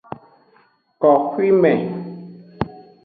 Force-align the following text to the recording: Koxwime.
Koxwime. 1.01 1.73